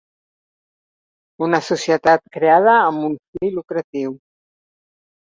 [1.47, 4.15] Una societat creada amb un fi lucratiu.